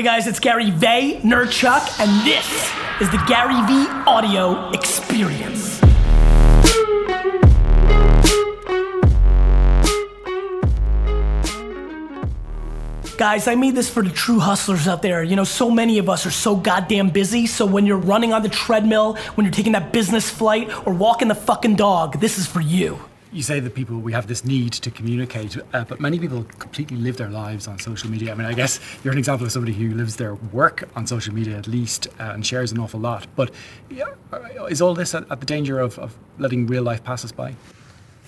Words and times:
Hey 0.00 0.06
guys, 0.06 0.26
it's 0.26 0.40
Gary 0.40 0.70
Vaynerchuk, 0.70 2.00
and 2.00 2.26
this 2.26 2.72
is 3.02 3.10
the 3.10 3.22
Gary 3.28 3.52
Vee 3.66 3.86
Audio 4.06 4.70
Experience. 4.70 5.78
Guys, 13.18 13.46
I 13.46 13.56
made 13.56 13.74
this 13.74 13.90
for 13.90 14.02
the 14.02 14.08
true 14.08 14.38
hustlers 14.38 14.88
out 14.88 15.02
there. 15.02 15.22
You 15.22 15.36
know, 15.36 15.44
so 15.44 15.70
many 15.70 15.98
of 15.98 16.08
us 16.08 16.24
are 16.24 16.30
so 16.30 16.56
goddamn 16.56 17.10
busy, 17.10 17.46
so 17.46 17.66
when 17.66 17.84
you're 17.84 17.98
running 17.98 18.32
on 18.32 18.42
the 18.42 18.48
treadmill, 18.48 19.16
when 19.34 19.44
you're 19.44 19.52
taking 19.52 19.72
that 19.72 19.92
business 19.92 20.30
flight, 20.30 20.70
or 20.86 20.94
walking 20.94 21.28
the 21.28 21.34
fucking 21.34 21.76
dog, 21.76 22.20
this 22.20 22.38
is 22.38 22.46
for 22.46 22.62
you. 22.62 22.98
You 23.32 23.44
say 23.44 23.60
that 23.60 23.76
people, 23.76 24.00
we 24.00 24.12
have 24.12 24.26
this 24.26 24.44
need 24.44 24.72
to 24.72 24.90
communicate, 24.90 25.56
uh, 25.72 25.84
but 25.84 26.00
many 26.00 26.18
people 26.18 26.42
completely 26.58 26.96
live 26.96 27.16
their 27.16 27.28
lives 27.28 27.68
on 27.68 27.78
social 27.78 28.10
media. 28.10 28.32
I 28.32 28.34
mean, 28.34 28.46
I 28.46 28.54
guess 28.54 28.80
you're 29.04 29.12
an 29.12 29.18
example 29.18 29.46
of 29.46 29.52
somebody 29.52 29.72
who 29.72 29.94
lives 29.94 30.16
their 30.16 30.34
work 30.34 30.88
on 30.96 31.06
social 31.06 31.32
media 31.32 31.56
at 31.56 31.68
least 31.68 32.08
uh, 32.18 32.32
and 32.34 32.44
shares 32.44 32.72
an 32.72 32.78
awful 32.78 32.98
lot. 32.98 33.28
But 33.36 33.52
yeah, 33.88 34.06
is 34.68 34.82
all 34.82 34.94
this 34.94 35.14
at, 35.14 35.30
at 35.30 35.38
the 35.38 35.46
danger 35.46 35.78
of, 35.78 35.96
of, 36.00 36.16
letting 36.38 36.66
real 36.66 36.82
life 36.82 37.04
pass 37.04 37.24
us 37.24 37.30
by? 37.30 37.54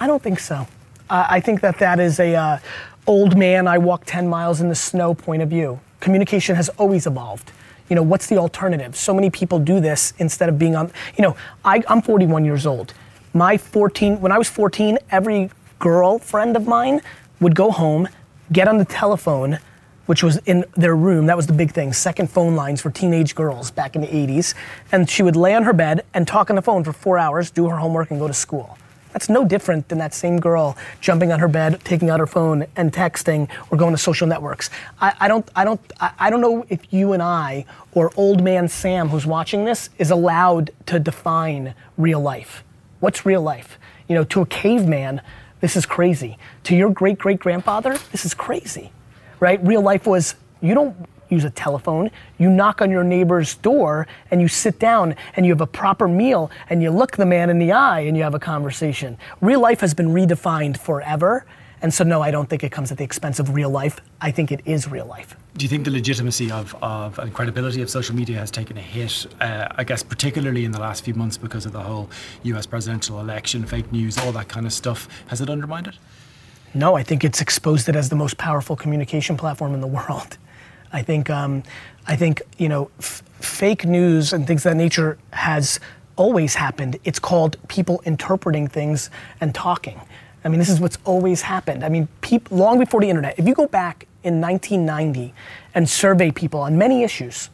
I 0.00 0.06
don't 0.08 0.22
think 0.22 0.40
so. 0.40 0.66
I 1.10 1.40
think 1.40 1.60
that 1.60 1.78
that 1.78 2.00
is 2.00 2.18
a 2.20 2.34
uh, 2.34 2.58
old 3.06 3.36
man, 3.36 3.66
I 3.66 3.78
walk 3.78 4.04
10 4.04 4.28
miles 4.28 4.60
in 4.60 4.68
the 4.68 4.74
snow 4.74 5.14
point 5.14 5.42
of 5.42 5.48
view. 5.48 5.80
Communication 6.00 6.56
has 6.56 6.68
always 6.70 7.06
evolved. 7.06 7.52
You 7.88 7.96
know, 7.96 8.02
what's 8.02 8.26
the 8.26 8.36
alternative? 8.36 8.96
So 8.96 9.14
many 9.14 9.30
people 9.30 9.58
do 9.58 9.80
this 9.80 10.12
instead 10.18 10.48
of 10.48 10.58
being 10.58 10.76
on, 10.76 10.92
you 11.16 11.22
know, 11.22 11.36
I, 11.64 11.82
I'm 11.88 12.02
41 12.02 12.44
years 12.44 12.66
old. 12.66 12.94
My 13.34 13.58
14, 13.58 14.20
when 14.20 14.32
I 14.32 14.38
was 14.38 14.48
14, 14.48 14.98
every 15.10 15.50
girlfriend 15.78 16.56
of 16.56 16.66
mine 16.66 17.02
would 17.40 17.54
go 17.54 17.70
home, 17.70 18.08
get 18.52 18.68
on 18.68 18.78
the 18.78 18.84
telephone, 18.84 19.58
which 20.06 20.22
was 20.22 20.38
in 20.46 20.64
their 20.74 20.96
room. 20.96 21.26
That 21.26 21.36
was 21.36 21.46
the 21.46 21.52
big 21.52 21.72
thing. 21.72 21.92
Second 21.92 22.30
phone 22.30 22.56
lines 22.56 22.80
for 22.80 22.90
teenage 22.90 23.34
girls 23.34 23.70
back 23.70 23.94
in 23.94 24.00
the 24.00 24.06
80s. 24.06 24.54
And 24.90 25.08
she 25.08 25.22
would 25.22 25.36
lay 25.36 25.54
on 25.54 25.64
her 25.64 25.74
bed 25.74 26.06
and 26.14 26.26
talk 26.26 26.48
on 26.48 26.56
the 26.56 26.62
phone 26.62 26.82
for 26.82 26.94
four 26.94 27.18
hours, 27.18 27.50
do 27.50 27.68
her 27.68 27.76
homework, 27.76 28.10
and 28.10 28.18
go 28.18 28.26
to 28.26 28.32
school. 28.32 28.78
That's 29.12 29.28
no 29.28 29.44
different 29.44 29.88
than 29.88 29.98
that 29.98 30.14
same 30.14 30.38
girl 30.38 30.76
jumping 31.00 31.30
on 31.30 31.40
her 31.40 31.48
bed, 31.48 31.80
taking 31.84 32.08
out 32.08 32.20
her 32.20 32.26
phone 32.26 32.66
and 32.76 32.92
texting 32.92 33.50
or 33.70 33.76
going 33.76 33.92
to 33.92 33.98
social 33.98 34.26
networks. 34.26 34.70
I, 35.00 35.14
I 35.20 35.28
don't, 35.28 35.48
I, 35.54 35.64
don't, 35.64 35.80
I, 36.00 36.12
I 36.18 36.30
don't 36.30 36.40
know 36.40 36.64
if 36.68 36.92
you 36.92 37.12
and 37.12 37.22
I 37.22 37.66
or 37.92 38.10
old 38.16 38.42
man 38.42 38.68
Sam 38.68 39.08
who's 39.08 39.26
watching 39.26 39.64
this 39.64 39.90
is 39.98 40.10
allowed 40.10 40.70
to 40.86 40.98
define 40.98 41.74
real 41.98 42.20
life. 42.20 42.64
What's 43.00 43.24
real 43.24 43.42
life? 43.42 43.78
You 44.08 44.14
know, 44.14 44.24
to 44.24 44.40
a 44.40 44.46
caveman, 44.46 45.20
this 45.60 45.76
is 45.76 45.86
crazy. 45.86 46.38
To 46.64 46.76
your 46.76 46.90
great 46.90 47.18
great 47.18 47.38
grandfather, 47.38 47.96
this 48.12 48.24
is 48.24 48.34
crazy, 48.34 48.92
right? 49.40 49.64
Real 49.64 49.82
life 49.82 50.06
was 50.06 50.34
you 50.60 50.74
don't 50.74 50.96
use 51.28 51.44
a 51.44 51.50
telephone. 51.50 52.10
You 52.38 52.50
knock 52.50 52.80
on 52.80 52.90
your 52.90 53.04
neighbor's 53.04 53.54
door 53.56 54.06
and 54.30 54.40
you 54.40 54.48
sit 54.48 54.78
down 54.78 55.14
and 55.36 55.44
you 55.44 55.52
have 55.52 55.60
a 55.60 55.66
proper 55.66 56.08
meal 56.08 56.50
and 56.70 56.82
you 56.82 56.90
look 56.90 57.16
the 57.16 57.26
man 57.26 57.50
in 57.50 57.58
the 57.58 57.72
eye 57.72 58.00
and 58.00 58.16
you 58.16 58.22
have 58.22 58.34
a 58.34 58.38
conversation. 58.38 59.18
Real 59.40 59.60
life 59.60 59.80
has 59.80 59.94
been 59.94 60.08
redefined 60.08 60.78
forever. 60.78 61.44
And 61.80 61.94
so, 61.94 62.04
no, 62.04 62.22
I 62.22 62.30
don't 62.30 62.48
think 62.48 62.64
it 62.64 62.72
comes 62.72 62.90
at 62.90 62.98
the 62.98 63.04
expense 63.04 63.38
of 63.38 63.54
real 63.54 63.70
life. 63.70 64.00
I 64.20 64.30
think 64.30 64.50
it 64.50 64.60
is 64.64 64.88
real 64.88 65.06
life. 65.06 65.36
Do 65.56 65.64
you 65.64 65.68
think 65.68 65.84
the 65.84 65.90
legitimacy 65.90 66.50
of, 66.50 66.74
of 66.82 67.18
and 67.18 67.32
credibility 67.32 67.82
of 67.82 67.90
social 67.90 68.14
media 68.14 68.38
has 68.38 68.50
taken 68.50 68.76
a 68.76 68.80
hit, 68.80 69.26
uh, 69.40 69.68
I 69.76 69.84
guess, 69.84 70.02
particularly 70.02 70.64
in 70.64 70.72
the 70.72 70.80
last 70.80 71.04
few 71.04 71.14
months 71.14 71.36
because 71.36 71.66
of 71.66 71.72
the 71.72 71.80
whole 71.80 72.10
US 72.42 72.66
presidential 72.66 73.20
election, 73.20 73.64
fake 73.64 73.92
news, 73.92 74.18
all 74.18 74.32
that 74.32 74.48
kind 74.48 74.66
of 74.66 74.72
stuff? 74.72 75.08
Has 75.28 75.40
it 75.40 75.48
undermined 75.48 75.86
it? 75.86 75.94
No, 76.74 76.96
I 76.96 77.02
think 77.02 77.24
it's 77.24 77.40
exposed 77.40 77.88
it 77.88 77.96
as 77.96 78.08
the 78.08 78.16
most 78.16 78.36
powerful 78.38 78.76
communication 78.76 79.36
platform 79.36 79.72
in 79.74 79.80
the 79.80 79.86
world. 79.98 80.36
I 80.92 81.02
think, 81.02 81.30
um, 81.30 81.62
I 82.06 82.16
think 82.16 82.42
you 82.56 82.68
know, 82.68 82.90
f- 82.98 83.22
fake 83.40 83.84
news 83.84 84.32
and 84.32 84.46
things 84.46 84.64
of 84.66 84.72
that 84.72 84.76
nature 84.76 85.18
has 85.32 85.78
always 86.16 86.54
happened. 86.54 86.98
It's 87.04 87.18
called 87.18 87.56
people 87.68 88.02
interpreting 88.04 88.66
things 88.66 89.10
and 89.40 89.54
talking. 89.54 90.00
I 90.48 90.50
mean, 90.50 90.60
this 90.60 90.70
is 90.70 90.80
what's 90.80 90.96
always 91.04 91.42
happened. 91.42 91.84
I 91.84 91.90
mean, 91.90 92.08
peop- 92.22 92.50
long 92.50 92.78
before 92.78 93.02
the 93.02 93.10
internet, 93.10 93.38
if 93.38 93.46
you 93.46 93.52
go 93.52 93.66
back 93.66 94.06
in 94.24 94.40
1990 94.40 95.34
and 95.74 95.86
survey 95.86 96.30
people 96.30 96.60
on 96.60 96.78
many 96.78 97.02
issues, 97.02 97.50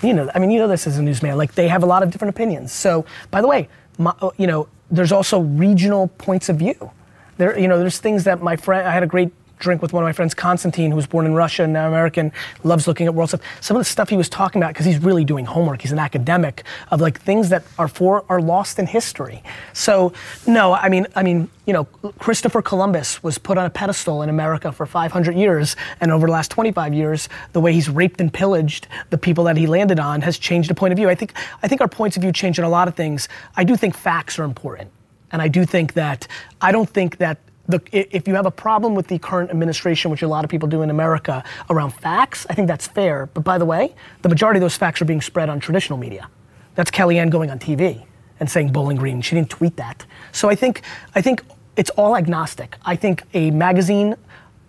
you 0.00 0.14
know, 0.14 0.30
I 0.32 0.38
mean, 0.38 0.52
you 0.52 0.60
know 0.60 0.68
this 0.68 0.86
as 0.86 0.98
a 0.98 1.02
newsman, 1.02 1.36
like 1.36 1.56
they 1.56 1.66
have 1.66 1.82
a 1.82 1.86
lot 1.86 2.04
of 2.04 2.12
different 2.12 2.32
opinions. 2.32 2.70
So, 2.70 3.04
by 3.32 3.40
the 3.40 3.48
way, 3.48 3.68
my, 3.98 4.14
you 4.36 4.46
know, 4.46 4.68
there's 4.88 5.10
also 5.10 5.40
regional 5.40 6.06
points 6.06 6.48
of 6.48 6.60
view. 6.60 6.92
There, 7.38 7.58
you 7.58 7.66
know, 7.66 7.76
there's 7.76 7.98
things 7.98 8.22
that 8.22 8.40
my 8.40 8.54
friend, 8.54 8.86
I 8.86 8.92
had 8.92 9.02
a 9.02 9.08
great 9.08 9.32
drink 9.60 9.80
with 9.82 9.92
one 9.92 10.02
of 10.02 10.08
my 10.08 10.12
friends, 10.12 10.34
Constantine, 10.34 10.90
who 10.90 10.96
was 10.96 11.06
born 11.06 11.26
in 11.26 11.34
Russia 11.34 11.62
and 11.62 11.72
now 11.72 11.86
American, 11.86 12.32
loves 12.64 12.88
looking 12.88 13.06
at 13.06 13.14
world 13.14 13.28
stuff. 13.28 13.40
Some 13.60 13.76
of 13.76 13.80
the 13.80 13.84
stuff 13.84 14.08
he 14.08 14.16
was 14.16 14.28
talking 14.28 14.60
about, 14.60 14.74
because 14.74 14.86
he's 14.86 14.98
really 14.98 15.24
doing 15.24 15.44
homework, 15.44 15.82
he's 15.82 15.92
an 15.92 15.98
academic, 15.98 16.64
of 16.90 17.00
like 17.00 17.20
things 17.20 17.50
that 17.50 17.62
are 17.78 17.86
for 17.86 18.24
are 18.28 18.40
lost 18.40 18.78
in 18.78 18.86
history. 18.86 19.42
So 19.72 20.12
no, 20.46 20.72
I 20.74 20.88
mean, 20.88 21.06
I 21.14 21.22
mean, 21.22 21.48
you 21.66 21.72
know, 21.72 21.84
Christopher 22.18 22.62
Columbus 22.62 23.22
was 23.22 23.38
put 23.38 23.56
on 23.56 23.64
a 23.64 23.70
pedestal 23.70 24.22
in 24.22 24.28
America 24.28 24.72
for 24.72 24.86
500 24.86 25.36
years, 25.36 25.76
and 26.00 26.10
over 26.10 26.26
the 26.26 26.32
last 26.32 26.50
25 26.50 26.92
years, 26.92 27.28
the 27.52 27.60
way 27.60 27.72
he's 27.72 27.88
raped 27.88 28.20
and 28.20 28.32
pillaged 28.32 28.88
the 29.10 29.18
people 29.18 29.44
that 29.44 29.56
he 29.56 29.66
landed 29.66 30.00
on 30.00 30.22
has 30.22 30.36
changed 30.38 30.68
the 30.68 30.74
point 30.74 30.92
of 30.92 30.96
view. 30.96 31.08
I 31.08 31.14
think, 31.14 31.34
I 31.62 31.68
think 31.68 31.80
our 31.80 31.88
points 31.88 32.16
of 32.16 32.22
view 32.22 32.32
change 32.32 32.58
on 32.58 32.64
a 32.64 32.68
lot 32.68 32.88
of 32.88 32.94
things. 32.94 33.28
I 33.56 33.64
do 33.64 33.76
think 33.76 33.94
facts 33.94 34.38
are 34.38 34.44
important. 34.44 34.90
And 35.32 35.40
I 35.40 35.48
do 35.48 35.64
think 35.64 35.92
that, 35.92 36.26
I 36.60 36.72
don't 36.72 36.88
think 36.88 37.18
that 37.18 37.38
the, 37.68 37.80
if 37.92 38.26
you 38.26 38.34
have 38.34 38.46
a 38.46 38.50
problem 38.50 38.94
with 38.94 39.06
the 39.06 39.18
current 39.18 39.50
administration, 39.50 40.10
which 40.10 40.22
a 40.22 40.28
lot 40.28 40.44
of 40.44 40.50
people 40.50 40.68
do 40.68 40.82
in 40.82 40.90
America, 40.90 41.44
around 41.68 41.90
facts, 41.90 42.46
I 42.50 42.54
think 42.54 42.68
that's 42.68 42.86
fair. 42.86 43.26
But 43.26 43.44
by 43.44 43.58
the 43.58 43.64
way, 43.64 43.94
the 44.22 44.28
majority 44.28 44.58
of 44.58 44.62
those 44.62 44.76
facts 44.76 45.00
are 45.00 45.04
being 45.04 45.20
spread 45.20 45.48
on 45.48 45.60
traditional 45.60 45.98
media. 45.98 46.28
That's 46.74 46.90
Kellyanne 46.90 47.30
going 47.30 47.50
on 47.50 47.58
TV 47.58 48.04
and 48.40 48.50
saying 48.50 48.72
Bowling 48.72 48.96
Green. 48.96 49.20
She 49.20 49.34
didn't 49.36 49.50
tweet 49.50 49.76
that. 49.76 50.04
So 50.32 50.48
I 50.48 50.54
think, 50.54 50.82
I 51.14 51.20
think 51.20 51.42
it's 51.76 51.90
all 51.90 52.16
agnostic. 52.16 52.76
I 52.84 52.96
think 52.96 53.22
a 53.34 53.50
magazine 53.50 54.16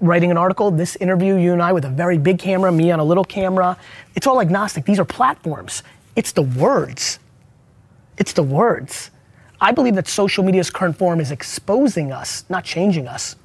writing 0.00 0.30
an 0.30 0.36
article, 0.36 0.70
this 0.70 0.96
interview, 0.96 1.36
you 1.36 1.52
and 1.52 1.62
I 1.62 1.72
with 1.72 1.84
a 1.84 1.90
very 1.90 2.18
big 2.18 2.38
camera, 2.38 2.70
me 2.70 2.90
on 2.90 3.00
a 3.00 3.04
little 3.04 3.24
camera, 3.24 3.76
it's 4.14 4.26
all 4.26 4.40
agnostic. 4.40 4.84
These 4.84 4.98
are 4.98 5.04
platforms. 5.04 5.82
It's 6.14 6.32
the 6.32 6.42
words. 6.42 7.18
It's 8.18 8.32
the 8.32 8.42
words. 8.42 9.10
I 9.60 9.72
believe 9.72 9.94
that 9.94 10.08
social 10.08 10.44
media's 10.44 10.70
current 10.70 10.96
form 10.96 11.20
is 11.20 11.30
exposing 11.30 12.12
us, 12.12 12.44
not 12.48 12.64
changing 12.64 13.08
us. 13.08 13.36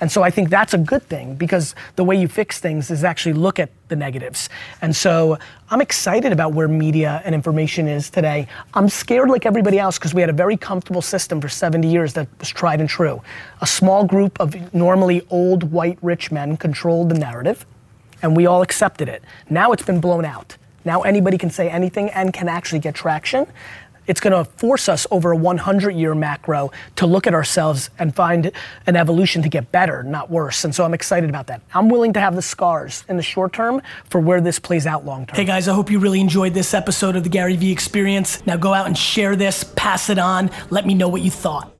And 0.00 0.10
so 0.10 0.22
I 0.22 0.30
think 0.30 0.48
that's 0.48 0.72
a 0.72 0.78
good 0.78 1.02
thing 1.02 1.34
because 1.34 1.74
the 1.96 2.04
way 2.04 2.16
you 2.16 2.26
fix 2.26 2.58
things 2.58 2.90
is 2.90 3.04
actually 3.04 3.34
look 3.34 3.58
at 3.58 3.70
the 3.88 3.96
negatives. 3.96 4.48
And 4.80 4.96
so 4.96 5.38
I'm 5.68 5.82
excited 5.82 6.32
about 6.32 6.54
where 6.54 6.68
media 6.68 7.20
and 7.24 7.34
information 7.34 7.86
is 7.86 8.08
today. 8.08 8.48
I'm 8.72 8.88
scared 8.88 9.28
like 9.28 9.44
everybody 9.44 9.78
else 9.78 9.98
because 9.98 10.14
we 10.14 10.22
had 10.22 10.30
a 10.30 10.34
very 10.34 10.56
comfortable 10.56 11.02
system 11.02 11.40
for 11.40 11.50
70 11.50 11.86
years 11.86 12.14
that 12.14 12.28
was 12.38 12.48
tried 12.48 12.80
and 12.80 12.88
true. 12.88 13.22
A 13.60 13.66
small 13.66 14.06
group 14.06 14.40
of 14.40 14.72
normally 14.72 15.26
old 15.28 15.64
white 15.64 15.98
rich 16.00 16.32
men 16.32 16.56
controlled 16.56 17.10
the 17.10 17.18
narrative 17.18 17.66
and 18.22 18.34
we 18.34 18.46
all 18.46 18.62
accepted 18.62 19.08
it. 19.08 19.22
Now 19.50 19.72
it's 19.72 19.84
been 19.84 20.00
blown 20.00 20.24
out. 20.24 20.56
Now 20.82 21.02
anybody 21.02 21.36
can 21.36 21.50
say 21.50 21.68
anything 21.68 22.08
and 22.10 22.32
can 22.32 22.48
actually 22.48 22.78
get 22.78 22.94
traction 22.94 23.46
it's 24.10 24.20
going 24.20 24.32
to 24.32 24.50
force 24.58 24.88
us 24.88 25.06
over 25.12 25.30
a 25.30 25.36
100 25.36 25.94
year 25.94 26.16
macro 26.16 26.72
to 26.96 27.06
look 27.06 27.28
at 27.28 27.32
ourselves 27.32 27.90
and 27.96 28.12
find 28.12 28.50
an 28.88 28.96
evolution 28.96 29.40
to 29.42 29.48
get 29.48 29.70
better, 29.70 30.02
not 30.02 30.28
worse. 30.28 30.64
And 30.64 30.74
so 30.74 30.84
I'm 30.84 30.94
excited 30.94 31.30
about 31.30 31.46
that. 31.46 31.62
I'm 31.72 31.88
willing 31.88 32.12
to 32.14 32.20
have 32.20 32.34
the 32.34 32.42
scars 32.42 33.04
in 33.08 33.16
the 33.16 33.22
short 33.22 33.52
term 33.52 33.80
for 34.06 34.20
where 34.20 34.40
this 34.40 34.58
plays 34.58 34.84
out 34.84 35.04
long 35.04 35.26
term. 35.26 35.36
Hey 35.36 35.44
guys, 35.44 35.68
I 35.68 35.74
hope 35.74 35.92
you 35.92 36.00
really 36.00 36.20
enjoyed 36.20 36.54
this 36.54 36.74
episode 36.74 37.14
of 37.14 37.22
the 37.22 37.30
Gary 37.30 37.54
Vee 37.54 37.70
experience. 37.70 38.44
Now 38.46 38.56
go 38.56 38.74
out 38.74 38.86
and 38.86 38.98
share 38.98 39.36
this, 39.36 39.62
pass 39.76 40.10
it 40.10 40.18
on, 40.18 40.50
let 40.70 40.86
me 40.86 40.94
know 40.94 41.08
what 41.08 41.22
you 41.22 41.30
thought. 41.30 41.79